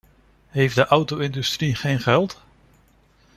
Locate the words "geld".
1.99-2.41